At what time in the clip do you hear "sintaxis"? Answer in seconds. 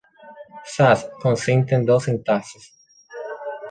2.07-2.65